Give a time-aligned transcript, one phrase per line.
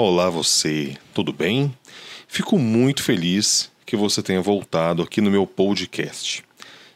[0.00, 1.76] Olá você, tudo bem?
[2.28, 6.44] Fico muito feliz que você tenha voltado aqui no meu podcast.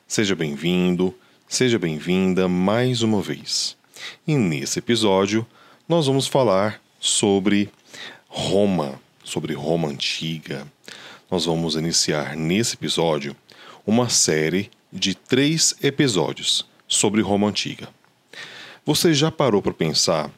[0.07, 1.13] Seja bem-vindo,
[1.49, 3.77] seja bem-vinda mais uma vez.
[4.25, 5.45] E nesse episódio
[5.89, 7.69] nós vamos falar sobre
[8.29, 10.65] Roma, sobre Roma antiga.
[11.29, 13.35] Nós vamos iniciar nesse episódio
[13.85, 17.89] uma série de três episódios sobre Roma antiga.
[18.87, 20.31] Você já parou para pensar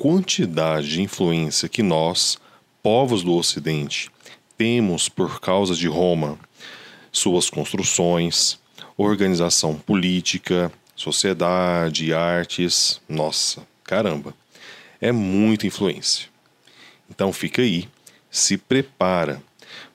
[0.00, 2.38] quantidade de influência que nós,
[2.82, 4.10] povos do Ocidente,
[4.56, 6.38] temos por causa de Roma,
[7.12, 8.58] suas construções,
[8.96, 12.98] organização política, sociedade, artes.
[13.06, 14.34] Nossa, caramba,
[15.02, 16.28] é muita influência.
[17.10, 17.86] Então fica aí,
[18.30, 19.42] se prepara,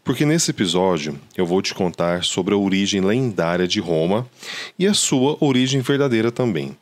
[0.03, 4.29] porque nesse episódio eu vou te contar sobre a origem lendária de Roma
[4.77, 6.77] e a sua origem verdadeira também,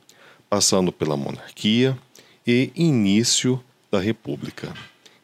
[0.49, 1.97] passando pela monarquia,
[2.45, 4.73] e início da República.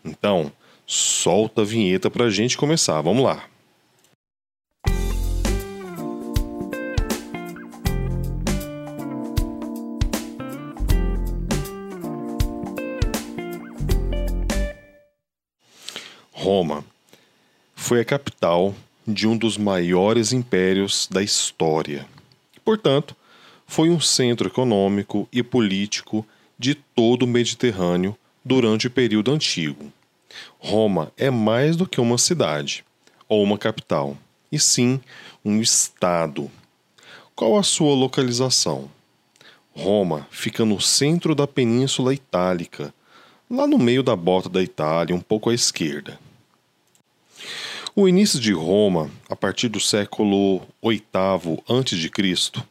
[0.04, 0.52] Então,
[0.86, 3.02] solta a vinheta para a gente começar.
[3.02, 3.46] Vamos lá.
[16.32, 16.86] Roma
[17.76, 18.74] foi a capital
[19.06, 22.08] de um dos maiores impérios da história.
[22.64, 23.16] Portanto,
[23.68, 26.26] foi um centro econômico e político
[26.60, 29.92] de todo o Mediterrâneo durante o período antigo.
[30.60, 32.84] Roma é mais do que uma cidade
[33.30, 34.18] ou uma capital,
[34.52, 35.00] e sim
[35.46, 36.52] um estado.
[37.34, 38.92] Qual a sua localização?
[39.72, 42.94] Roma fica no centro da Península Itálica,
[43.50, 46.20] lá no meio da bota da Itália, um pouco à esquerda.
[47.96, 51.04] O início de Roma, a partir do século VIII
[51.68, 52.64] a.C.,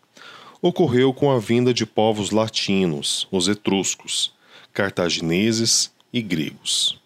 [0.60, 4.32] ocorreu com a vinda de povos latinos, os etruscos,
[4.72, 6.98] cartagineses e gregos.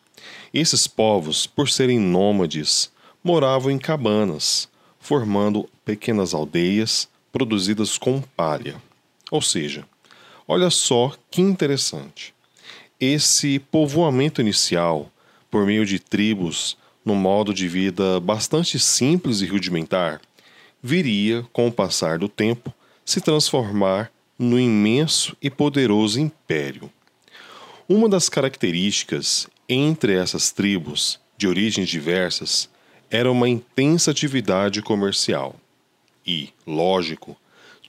[0.52, 2.90] Esses povos, por serem nômades,
[3.22, 8.76] moravam em cabanas, formando pequenas aldeias produzidas com palha.
[9.30, 9.86] Ou seja,
[10.46, 12.34] olha só que interessante.
[13.00, 15.10] Esse povoamento inicial,
[15.50, 20.20] por meio de tribos, num modo de vida bastante simples e rudimentar,
[20.82, 22.72] viria, com o passar do tempo,
[23.04, 26.90] se transformar no imenso e poderoso império.
[27.88, 32.68] Uma das características entre essas tribos, de origens diversas,
[33.10, 35.56] era uma intensa atividade comercial.
[36.26, 37.36] E, lógico,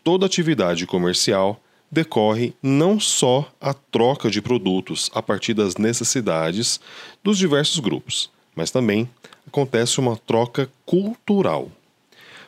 [0.03, 6.80] toda atividade comercial decorre não só a troca de produtos a partir das necessidades
[7.24, 9.09] dos diversos grupos, mas também
[9.47, 11.72] acontece uma troca cultural.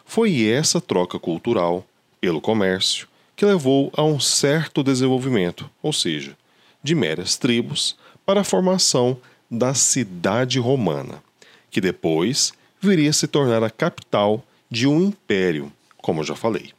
[0.04, 1.86] Foi essa troca cultural
[2.20, 6.38] pelo comércio, que levou a um certo desenvolvimento, ou seja,
[6.84, 9.18] de meras tribos, para a formação
[9.50, 11.22] da cidade romana,
[11.70, 16.72] que depois viria a se tornar a capital de um império, como eu já falei.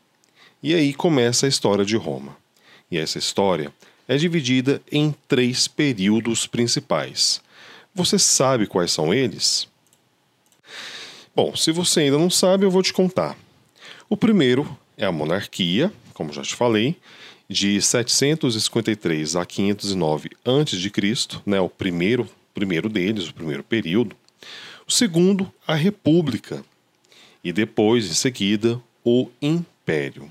[0.62, 2.36] E aí começa a história de Roma.
[2.90, 3.72] E essa história
[4.08, 7.40] é dividida em três períodos principais.
[7.94, 9.68] Você sabe quais são eles?
[11.34, 13.36] Bom, se você ainda não sabe, eu vou te contar.
[14.08, 16.96] O primeiro é a monarquia, como já te falei,
[17.48, 24.16] de 753 a 509 a.C., né, o primeiro, primeiro deles, o primeiro período.
[24.86, 26.64] O segundo, a república.
[27.44, 30.30] E depois, em seguida, o império.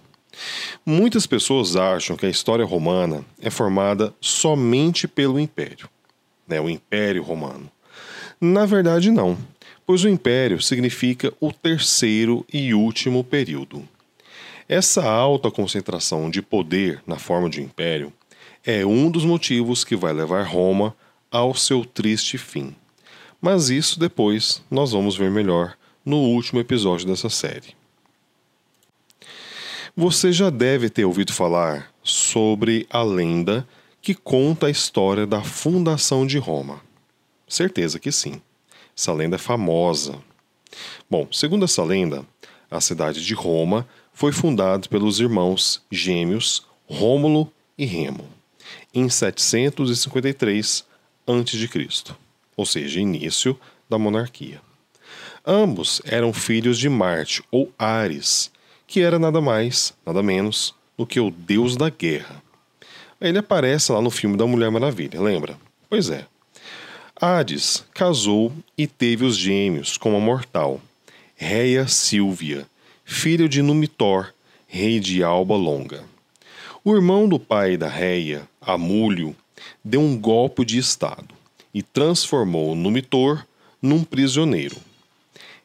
[0.86, 5.90] Muitas pessoas acham que a história romana é formada somente pelo império,
[6.46, 7.72] né, o Império Romano.
[8.42, 9.38] Na verdade, não,
[9.86, 13.88] pois o império significa o terceiro e último período.
[14.68, 18.12] Essa alta concentração de poder na forma de um império
[18.66, 20.96] é um dos motivos que vai levar Roma
[21.30, 22.76] ao seu triste fim.
[23.40, 27.76] Mas isso depois nós vamos ver melhor no último episódio dessa série.
[29.96, 33.68] Você já deve ter ouvido falar sobre a lenda
[34.02, 36.82] que conta a história da fundação de Roma.
[37.48, 38.42] Certeza que sim.
[38.98, 40.20] Essa lenda é famosa.
[41.08, 42.26] Bom, segundo essa lenda,
[42.70, 48.26] a cidade de Roma foi fundado pelos irmãos gêmeos Rômulo e Remo,
[48.94, 50.86] em 753
[51.28, 52.16] a.C.,
[52.56, 53.60] ou seja, início
[53.90, 54.62] da monarquia.
[55.46, 58.50] Ambos eram filhos de Marte ou Ares,
[58.88, 62.42] que era nada mais, nada menos do que o deus da guerra.
[63.20, 65.58] Ele aparece lá no filme da Mulher Maravilha, lembra?
[65.90, 66.26] Pois é.
[67.20, 70.80] Hades casou e teve os gêmeos com a mortal,
[71.36, 72.66] Reia Silvia,
[73.08, 74.34] filho de Numitor,
[74.68, 76.04] rei de Alba Longa.
[76.84, 79.36] O irmão do pai da Reia, Amúlio,
[79.84, 81.36] deu um golpe de estado
[81.72, 83.46] e transformou Numitor
[83.80, 84.76] num prisioneiro.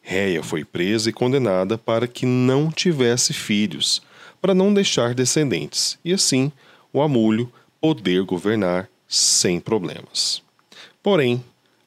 [0.03, 4.03] Réia foi presa e condenada para que não tivesse filhos,
[4.39, 6.53] para não deixar descendentes, e assim
[6.93, 7.51] o Amúlio
[7.81, 10.43] poder governar sem problemas.
[11.03, 11.43] Porém,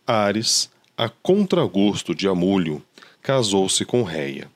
[0.05, 2.81] Ares, a contragosto de Amúlio,
[3.21, 4.49] casou-se com Réia,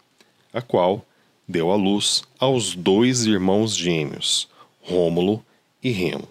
[0.58, 1.06] a qual
[1.48, 4.50] deu à luz aos dois irmãos gêmeos,
[4.82, 5.44] Rômulo
[5.84, 6.28] e Remo.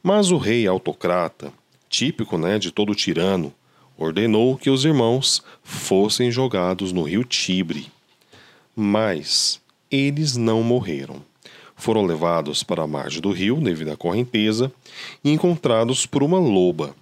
[0.00, 1.52] Mas o rei autocrata,
[1.88, 3.52] típico né, de todo tirano,
[3.98, 7.88] ordenou que os irmãos fossem jogados no rio Tibre.
[8.76, 9.60] Mas
[9.90, 11.20] eles não morreram.
[11.74, 14.72] Foram levados para a margem do rio devido à correnteza
[15.24, 16.94] e encontrados por uma loba,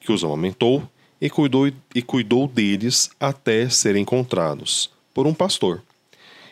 [0.00, 0.82] que os amamentou
[1.20, 5.82] e cuidou, e cuidou deles até serem encontrados por um pastor.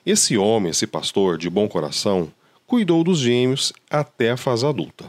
[0.06, 2.32] Esse homem, esse pastor de bom coração,
[2.67, 5.05] cuidou dos gêmeos até a fase adulta.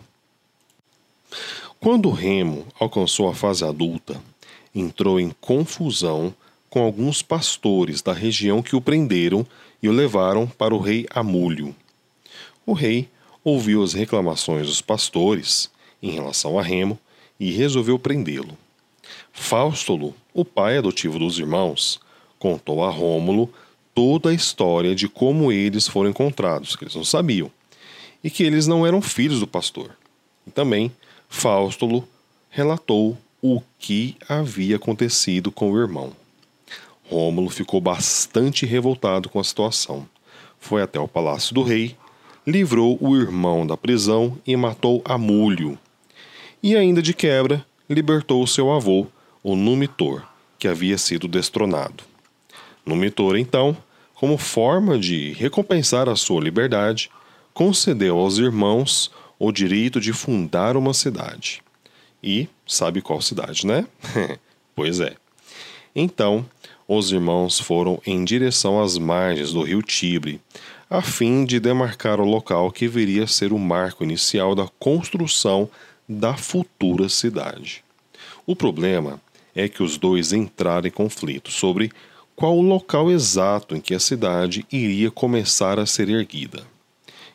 [1.80, 4.22] Quando Remo alcançou a fase adulta,
[4.74, 6.34] entrou em confusão
[6.70, 9.46] com alguns pastores da região que o prenderam
[9.82, 11.76] e o levaram para o rei Amúlio.
[12.66, 13.08] O rei
[13.44, 15.70] ouviu as reclamações dos pastores
[16.02, 16.98] em relação a Remo
[17.40, 18.58] e resolveu prendê-lo.
[19.32, 22.00] Faustulo, o pai adotivo dos irmãos,
[22.44, 23.50] contou a Rômulo
[23.96, 27.50] toda a história de como eles foram encontrados, que eles não sabiam,
[28.22, 29.96] e que eles não eram filhos do pastor.
[30.46, 30.92] E também
[31.30, 32.06] Faustulo
[32.50, 36.12] relatou o que havia acontecido com o irmão.
[37.10, 40.06] Rômulo ficou bastante revoltado com a situação.
[40.60, 41.96] Foi até o palácio do rei,
[42.46, 45.80] livrou o irmão da prisão e matou Amúlio.
[46.62, 49.08] E ainda de quebra, libertou seu avô,
[49.42, 50.28] o Numitor,
[50.60, 52.12] que havia sido destronado.
[52.86, 53.76] Numitor, então,
[54.14, 57.10] como forma de recompensar a sua liberdade,
[57.54, 61.62] concedeu aos irmãos o direito de fundar uma cidade.
[62.24, 63.86] E sabe qual cidade, né?
[64.76, 65.16] pois é.
[65.96, 66.46] Então,
[66.88, 70.40] os irmãos foram em direção às margens do rio Tibre,
[70.90, 75.70] a fim de demarcar o local que viria a ser o marco inicial da construção
[76.08, 77.84] da futura cidade.
[78.46, 79.20] O problema
[79.56, 81.92] é que os dois entraram em conflito sobre
[82.44, 86.62] qual o local exato em que a cidade iria começar a ser erguida.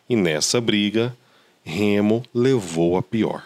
[0.07, 1.17] E nessa briga,
[1.65, 3.43] Remo levou a pior.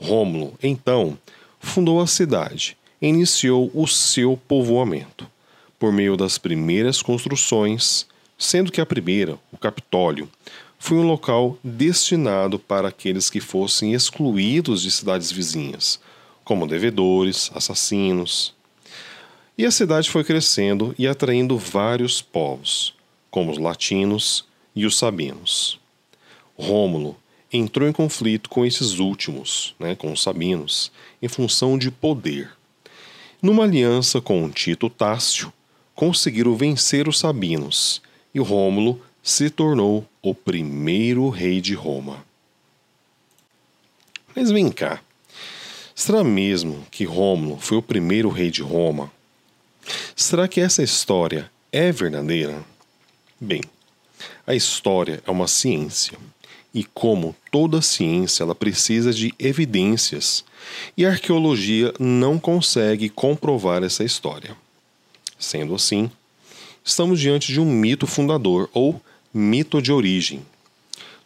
[0.00, 1.18] Rômulo, então,
[1.60, 5.26] fundou a cidade e iniciou o seu povoamento,
[5.78, 8.06] por meio das primeiras construções,
[8.38, 10.26] sendo que a primeira, o Capitólio,
[10.78, 16.00] foi um local destinado para aqueles que fossem excluídos de cidades vizinhas,
[16.42, 18.54] como devedores, assassinos.
[19.56, 22.94] E a cidade foi crescendo e atraindo vários povos,
[23.30, 25.78] como os latinos e os sabinos.
[26.56, 27.16] Rômulo
[27.52, 30.90] entrou em conflito com esses últimos, né, com os sabinos,
[31.20, 32.50] em função de poder.
[33.42, 35.52] Numa aliança com Tito Tácio,
[35.94, 38.00] conseguiram vencer os sabinos
[38.34, 42.24] e Rômulo se tornou o primeiro rei de Roma.
[44.34, 45.02] Mas vem cá,
[45.94, 49.12] será mesmo que Rômulo foi o primeiro rei de Roma?
[50.14, 52.64] Será que essa história é verdadeira?
[53.40, 53.62] Bem,
[54.46, 56.16] a história é uma ciência
[56.74, 60.44] e como toda ciência, ela precisa de evidências,
[60.96, 64.56] e a arqueologia não consegue comprovar essa história.
[65.38, 66.10] Sendo assim,
[66.84, 69.00] estamos diante de um mito fundador ou
[69.34, 70.42] mito de origem.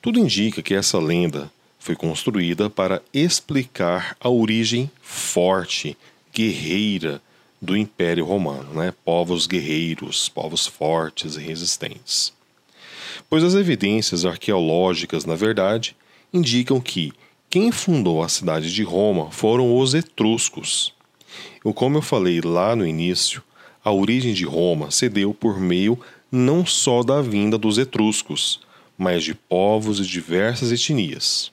[0.03, 5.97] Tudo indica que essa lenda foi construída para explicar a origem forte,
[6.33, 7.23] guerreira
[7.61, 8.93] do Império Romano, né?
[9.05, 12.37] povos guerreiros, povos fortes e resistentes
[13.29, 15.97] pois as evidências arqueológicas, na verdade,
[16.33, 17.13] indicam que
[17.49, 20.93] quem fundou a cidade de Roma foram os etruscos.
[21.65, 23.43] E como eu falei lá no início,
[23.85, 25.99] a origem de Roma se deu por meio
[26.31, 28.61] não só da vinda dos etruscos,
[28.99, 31.53] mas de povos de diversas etnias.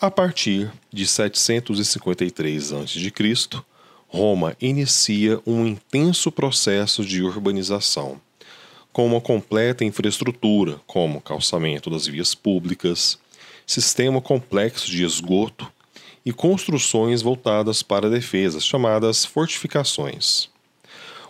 [0.00, 3.62] A partir de 753 a.C.,
[4.08, 8.18] Roma inicia um intenso processo de urbanização
[8.90, 13.18] com uma completa infraestrutura, como calçamento das vias públicas,
[13.66, 15.70] sistema complexo de esgoto
[16.24, 20.48] e construções voltadas para a defesa, chamadas fortificações.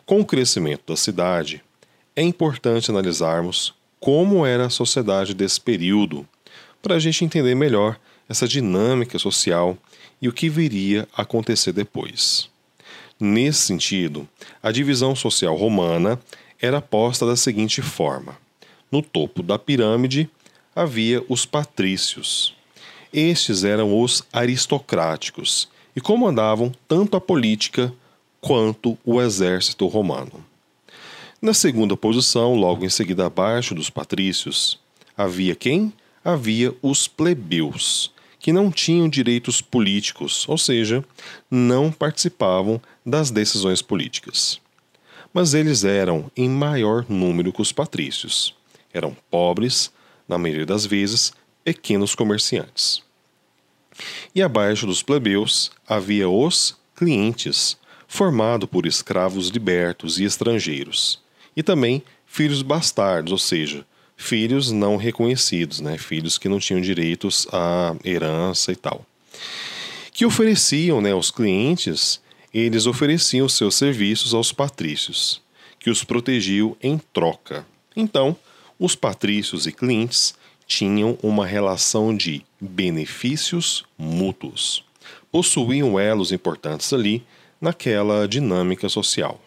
[0.06, 1.62] Com o crescimento da cidade,
[2.16, 6.26] é importante analisarmos como era a sociedade desse período,
[6.80, 9.76] para a gente entender melhor essa dinâmica social
[10.22, 12.48] e o que viria a acontecer depois.
[13.20, 14.28] Nesse sentido,
[14.62, 16.20] a divisão social romana
[16.60, 18.36] era posta da seguinte forma:
[18.92, 20.30] no topo da pirâmide
[20.74, 22.54] havia os patrícios.
[23.12, 27.92] Estes eram os aristocráticos e comandavam tanto a política
[28.40, 30.44] quanto o exército romano.
[31.40, 34.78] Na segunda posição, logo em seguida abaixo dos patrícios,
[35.16, 35.92] havia quem?
[36.24, 41.04] Havia os plebeus, que não tinham direitos políticos, ou seja,
[41.50, 44.60] não participavam das decisões políticas.
[45.32, 48.54] Mas eles eram em maior número que os patrícios.
[48.92, 49.92] Eram pobres,
[50.26, 51.32] na maioria das vezes,
[51.64, 53.02] pequenos comerciantes.
[54.34, 57.76] E abaixo dos plebeus havia os clientes,
[58.06, 61.20] formado por escravos libertos e estrangeiros,
[61.56, 63.84] e também filhos bastardos, ou seja,
[64.18, 65.96] filhos não reconhecidos, né?
[65.96, 69.06] filhos que não tinham direitos à herança e tal.
[70.12, 72.20] Que ofereciam né, aos clientes,
[72.52, 75.40] eles ofereciam seus serviços aos patrícios,
[75.78, 77.64] que os protegiam em troca.
[77.96, 78.36] Então,
[78.78, 80.34] os patrícios e clientes
[80.66, 84.84] tinham uma relação de benefícios mútuos.
[85.30, 87.24] Possuíam elos importantes ali
[87.60, 89.40] naquela dinâmica social.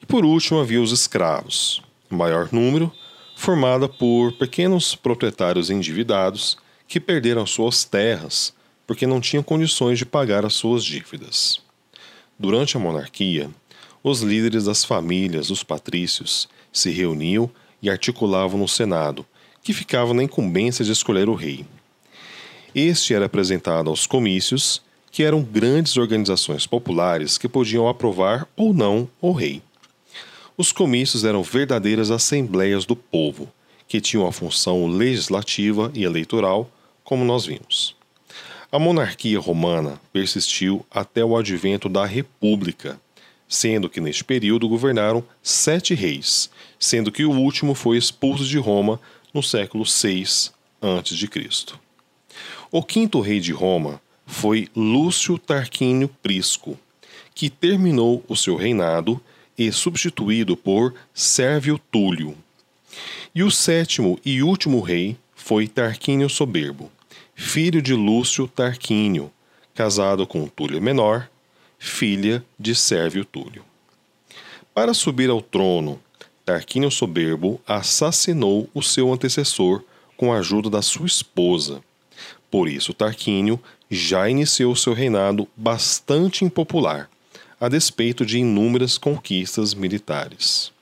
[0.00, 2.92] E por último havia os escravos, maior número,
[3.36, 6.56] formada por pequenos proprietários endividados
[6.88, 8.52] que perderam suas terras
[8.86, 11.60] porque não tinham condições de pagar as suas dívidas.
[12.38, 13.50] Durante a monarquia,
[14.02, 17.50] os líderes das famílias dos patrícios se reuniam
[17.82, 19.24] e articulavam no Senado
[19.62, 21.66] que ficava na incumbência de escolher o rei.
[22.74, 29.08] Este era apresentado aos comícios, que eram grandes organizações populares que podiam aprovar ou não
[29.20, 29.62] o rei.
[30.58, 33.52] Os comícios eram verdadeiras assembleias do povo,
[33.86, 36.70] que tinham a função legislativa e eleitoral,
[37.04, 37.94] como nós vimos.
[38.72, 42.98] A monarquia romana persistiu até o advento da República,
[43.46, 48.98] sendo que neste período governaram sete reis, sendo que o último foi expulso de Roma
[49.32, 51.74] no século VI a.C.
[52.70, 56.78] O quinto rei de Roma foi Lúcio Tarquínio Prisco,
[57.34, 59.20] que terminou o seu reinado
[59.58, 62.36] e substituído por Sérvio Túlio.
[63.34, 66.90] E o sétimo e último rei foi Tarquínio Soberbo,
[67.34, 69.30] filho de Lúcio Tarquínio,
[69.74, 71.28] casado com Túlio Menor,
[71.78, 73.64] filha de Sérvio Túlio.
[74.74, 76.00] Para subir ao trono
[76.44, 79.82] Tarquínio Soberbo assassinou o seu antecessor
[80.16, 81.82] com a ajuda da sua esposa.
[82.50, 83.60] Por isso, Tarquínio
[83.90, 87.10] já iniciou seu reinado bastante impopular,
[87.60, 90.72] a despeito de inúmeras conquistas militares.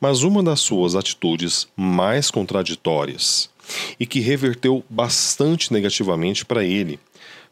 [0.00, 3.50] Mas uma das suas atitudes mais contraditórias
[3.98, 6.98] e que reverteu bastante negativamente para ele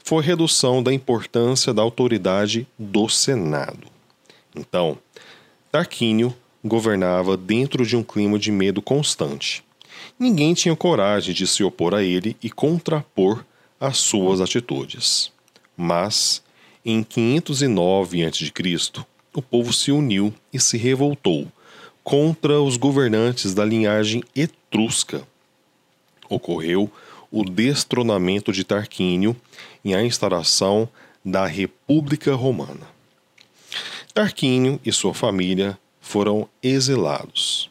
[0.03, 3.89] foi a redução da importância da autoridade do Senado.
[4.55, 4.97] Então,
[5.71, 9.65] Tarquínio governava dentro de um clima de medo constante.
[10.19, 13.45] Ninguém tinha coragem de se opor a ele e contrapor
[13.81, 15.31] as suas atitudes.
[15.77, 16.43] Mas,
[16.89, 18.53] em 509 a.C.,
[19.35, 21.51] o povo se uniu e se revoltou
[22.05, 25.27] contra os governantes da linhagem etrusca.
[26.29, 26.89] Ocorreu
[27.29, 29.35] o destronamento de Tarquínio
[29.85, 30.89] e a instauração
[31.25, 32.87] da República Romana.
[34.15, 37.69] Tarquínio e sua família foram exilados.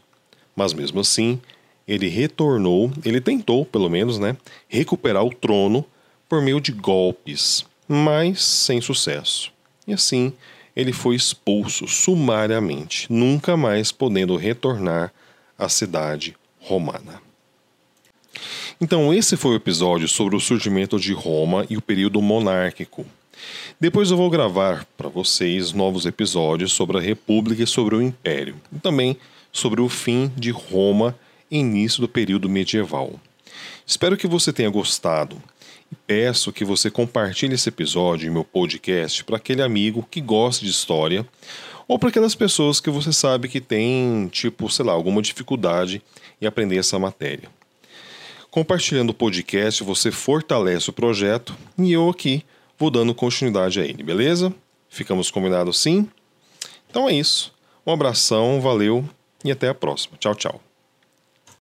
[0.53, 1.39] Mas mesmo assim,
[1.88, 4.36] ele retornou, ele tentou, pelo menos, né,
[4.67, 5.86] recuperar o trono
[6.27, 9.51] por meio de golpes, mas sem sucesso.
[9.88, 10.34] E assim,
[10.75, 15.13] ele foi expulso sumariamente, nunca mais podendo retornar
[15.58, 17.22] à cidade romana.
[18.82, 23.06] Então, esse foi o episódio sobre o surgimento de Roma e o período monárquico.
[23.80, 28.56] Depois eu vou gravar para vocês novos episódios sobre a República e sobre o Império,
[28.74, 29.18] e também
[29.51, 31.18] sobre o fim de Roma
[31.50, 33.18] e início do período medieval.
[33.86, 35.42] Espero que você tenha gostado
[36.06, 40.72] peço que você compartilhe esse episódio em meu podcast para aquele amigo que gosta de
[40.72, 41.26] história
[41.88, 46.02] ou para aquelas pessoas que você sabe que tem, tipo, sei lá, alguma dificuldade
[46.42, 47.50] em aprender essa matéria.
[48.50, 52.44] Compartilhando o podcast, você fortalece o projeto e eu aqui
[52.78, 54.54] vou dando continuidade a ele, beleza?
[54.90, 56.10] Ficamos combinados sim?
[56.90, 57.54] Então é isso.
[57.86, 59.08] Um abração, valeu
[59.44, 60.18] e até a próxima.
[60.18, 60.75] Tchau, tchau.